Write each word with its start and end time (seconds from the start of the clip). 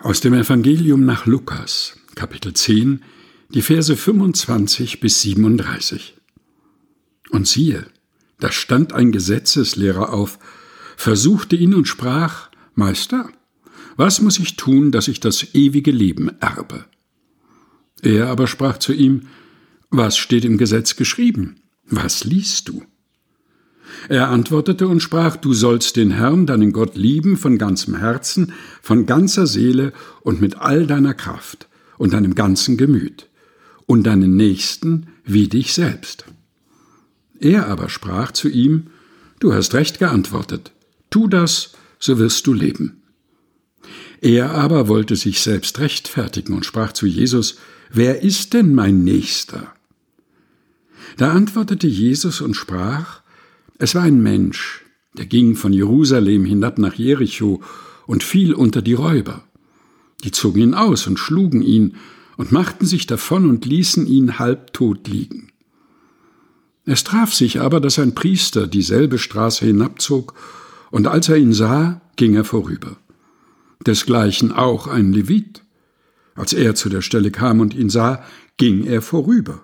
Aus 0.00 0.20
dem 0.20 0.34
Evangelium 0.34 1.04
nach 1.04 1.24
Lukas, 1.26 1.96
Kapitel 2.16 2.52
10, 2.52 3.02
die 3.50 3.62
Verse 3.62 3.96
25 3.96 4.98
bis 4.98 5.22
37. 5.22 6.16
Und 7.30 7.46
siehe, 7.46 7.86
da 8.40 8.50
stand 8.50 8.92
ein 8.92 9.12
Gesetzeslehrer 9.12 10.12
auf, 10.12 10.38
versuchte 10.96 11.54
ihn 11.54 11.74
und 11.74 11.86
sprach, 11.86 12.50
Meister, 12.74 13.30
was 13.96 14.20
muss 14.20 14.40
ich 14.40 14.56
tun, 14.56 14.90
dass 14.90 15.06
ich 15.06 15.20
das 15.20 15.54
ewige 15.54 15.92
Leben 15.92 16.28
erbe? 16.40 16.86
Er 18.02 18.28
aber 18.28 18.48
sprach 18.48 18.78
zu 18.78 18.92
ihm, 18.92 19.28
Was 19.90 20.16
steht 20.16 20.44
im 20.44 20.58
Gesetz 20.58 20.96
geschrieben? 20.96 21.60
Was 21.86 22.24
liest 22.24 22.68
du? 22.68 22.84
Er 24.08 24.28
antwortete 24.28 24.88
und 24.88 25.00
sprach, 25.00 25.36
Du 25.36 25.54
sollst 25.54 25.96
den 25.96 26.10
Herrn, 26.10 26.46
deinen 26.46 26.72
Gott, 26.72 26.96
lieben 26.96 27.36
von 27.36 27.58
ganzem 27.58 27.96
Herzen, 27.96 28.52
von 28.82 29.06
ganzer 29.06 29.46
Seele 29.46 29.92
und 30.22 30.40
mit 30.40 30.56
all 30.56 30.86
deiner 30.86 31.14
Kraft 31.14 31.68
und 31.98 32.12
deinem 32.12 32.34
ganzen 32.34 32.76
Gemüt, 32.76 33.28
und 33.86 34.04
deinen 34.04 34.36
Nächsten 34.36 35.08
wie 35.24 35.48
dich 35.48 35.72
selbst. 35.74 36.24
Er 37.40 37.68
aber 37.68 37.88
sprach 37.88 38.32
zu 38.32 38.48
ihm, 38.48 38.88
Du 39.40 39.52
hast 39.52 39.74
recht 39.74 39.98
geantwortet, 39.98 40.72
tu 41.10 41.28
das, 41.28 41.72
so 41.98 42.18
wirst 42.18 42.46
du 42.46 42.54
leben. 42.54 43.02
Er 44.20 44.52
aber 44.52 44.88
wollte 44.88 45.16
sich 45.16 45.40
selbst 45.40 45.80
rechtfertigen 45.80 46.54
und 46.54 46.64
sprach 46.64 46.92
zu 46.92 47.06
Jesus, 47.06 47.58
Wer 47.92 48.22
ist 48.22 48.54
denn 48.54 48.74
mein 48.74 49.04
Nächster? 49.04 49.74
Da 51.16 51.32
antwortete 51.32 51.86
Jesus 51.86 52.40
und 52.40 52.54
sprach, 52.54 53.20
Es 53.78 53.94
war 53.94 54.02
ein 54.02 54.22
Mensch, 54.22 54.84
der 55.16 55.26
ging 55.26 55.56
von 55.56 55.72
Jerusalem 55.72 56.44
hinab 56.44 56.78
nach 56.78 56.94
Jericho 56.94 57.60
und 58.06 58.22
fiel 58.22 58.54
unter 58.54 58.82
die 58.82 58.94
Räuber. 58.94 59.44
Die 60.22 60.30
zogen 60.30 60.60
ihn 60.60 60.74
aus 60.74 61.06
und 61.06 61.18
schlugen 61.18 61.62
ihn 61.62 61.96
und 62.36 62.52
machten 62.52 62.86
sich 62.86 63.06
davon 63.06 63.48
und 63.48 63.66
ließen 63.66 64.06
ihn 64.06 64.38
halbtot 64.38 65.08
liegen. 65.08 65.48
Es 66.86 67.04
traf 67.04 67.32
sich 67.32 67.60
aber, 67.60 67.80
dass 67.80 67.98
ein 67.98 68.14
Priester 68.14 68.66
dieselbe 68.66 69.18
Straße 69.18 69.64
hinabzog, 69.64 70.34
und 70.90 71.08
als 71.08 71.28
er 71.28 71.36
ihn 71.36 71.52
sah, 71.52 72.00
ging 72.16 72.34
er 72.34 72.44
vorüber. 72.44 72.96
Desgleichen 73.84 74.52
auch 74.52 74.86
ein 74.86 75.12
Levit. 75.12 75.64
Als 76.36 76.52
er 76.52 76.74
zu 76.74 76.88
der 76.88 77.00
Stelle 77.00 77.30
kam 77.30 77.60
und 77.60 77.74
ihn 77.74 77.90
sah, 77.90 78.22
ging 78.56 78.84
er 78.84 79.02
vorüber. 79.02 79.62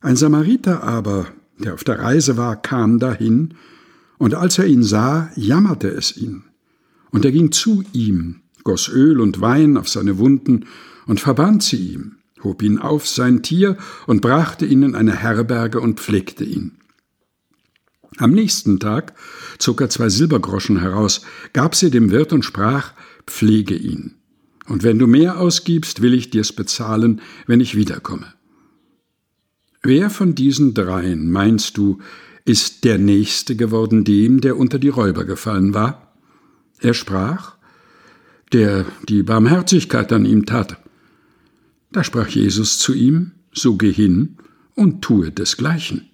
Ein 0.00 0.16
Samariter 0.16 0.82
aber, 0.82 1.26
der 1.58 1.74
auf 1.74 1.84
der 1.84 1.98
Reise 1.98 2.36
war, 2.36 2.60
kam 2.60 2.98
dahin, 2.98 3.54
und 4.18 4.34
als 4.34 4.58
er 4.58 4.66
ihn 4.66 4.82
sah, 4.82 5.30
jammerte 5.36 5.88
es 5.88 6.16
ihn. 6.16 6.44
Und 7.10 7.24
er 7.24 7.32
ging 7.32 7.52
zu 7.52 7.84
ihm, 7.92 8.42
goss 8.62 8.88
Öl 8.88 9.20
und 9.20 9.40
Wein 9.40 9.76
auf 9.76 9.88
seine 9.88 10.18
Wunden 10.18 10.66
und 11.06 11.20
verband 11.20 11.62
sie 11.62 11.92
ihm 11.92 12.16
hob 12.44 12.62
ihn 12.62 12.78
auf 12.78 13.08
sein 13.08 13.42
Tier 13.42 13.76
und 14.06 14.20
brachte 14.20 14.66
ihn 14.66 14.82
in 14.82 14.94
eine 14.94 15.16
Herberge 15.16 15.80
und 15.80 15.98
pflegte 15.98 16.44
ihn. 16.44 16.78
Am 18.18 18.30
nächsten 18.30 18.78
Tag 18.78 19.14
zog 19.58 19.80
er 19.80 19.90
zwei 19.90 20.08
Silbergroschen 20.08 20.78
heraus, 20.78 21.22
gab 21.52 21.74
sie 21.74 21.90
dem 21.90 22.12
Wirt 22.12 22.32
und 22.32 22.44
sprach, 22.44 22.92
pflege 23.26 23.74
ihn. 23.74 24.14
Und 24.66 24.84
wenn 24.84 24.98
du 24.98 25.08
mehr 25.08 25.40
ausgibst, 25.40 26.00
will 26.00 26.14
ich 26.14 26.30
dir's 26.30 26.52
bezahlen, 26.52 27.20
wenn 27.46 27.60
ich 27.60 27.74
wiederkomme. 27.74 28.32
Wer 29.86 30.08
von 30.08 30.34
diesen 30.34 30.72
dreien, 30.72 31.30
meinst 31.30 31.76
du, 31.76 31.98
ist 32.46 32.84
der 32.84 32.96
Nächste 32.96 33.54
geworden 33.54 34.02
dem, 34.04 34.40
der 34.40 34.56
unter 34.56 34.78
die 34.78 34.88
Räuber 34.88 35.26
gefallen 35.26 35.74
war? 35.74 36.14
Er 36.80 36.94
sprach, 36.94 37.56
der 38.54 38.86
die 39.10 39.22
Barmherzigkeit 39.22 40.10
an 40.10 40.24
ihm 40.24 40.46
tat. 40.46 40.78
Da 41.92 42.02
sprach 42.02 42.28
Jesus 42.28 42.78
zu 42.78 42.94
ihm, 42.94 43.32
so 43.52 43.76
geh 43.76 43.92
hin 43.92 44.38
und 44.74 45.02
tue 45.02 45.30
desgleichen. 45.30 46.08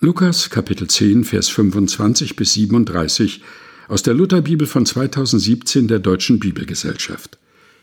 Lukas 0.00 0.50
Kapitel 0.50 0.88
10, 0.88 1.22
Vers 1.22 1.48
25 1.50 2.34
bis 2.34 2.54
37 2.54 3.42
aus 3.86 4.02
der 4.02 4.14
Lutherbibel 4.14 4.66
von 4.66 4.84
2017 4.84 5.86
der 5.86 6.00
Deutschen 6.00 6.40
Bibelgesellschaft. 6.40 7.38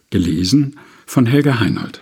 Gelesen 0.10 0.78
von 1.06 1.26
Helga 1.26 1.62
Heinold. 1.62 2.02